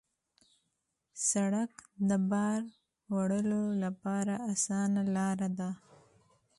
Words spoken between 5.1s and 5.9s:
لاره ده.